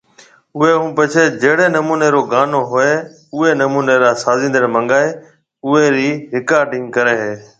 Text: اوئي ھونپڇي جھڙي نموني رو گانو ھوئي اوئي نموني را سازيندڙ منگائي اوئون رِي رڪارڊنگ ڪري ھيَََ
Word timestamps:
اوئي 0.57 0.71
ھونپڇي 0.81 1.23
جھڙي 1.41 1.67
نموني 1.75 2.07
رو 2.13 2.21
گانو 2.31 2.59
ھوئي 2.71 2.93
اوئي 3.35 3.51
نموني 3.61 3.95
را 4.01 4.11
سازيندڙ 4.23 4.63
منگائي 4.75 5.07
اوئون 5.65 5.85
رِي 5.95 6.09
رڪارڊنگ 6.35 6.85
ڪري 6.95 7.15
ھيَََ 7.21 7.33